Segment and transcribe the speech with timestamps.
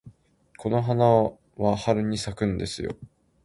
[0.57, 1.05] この花
[1.57, 2.95] は春に咲くんですよ。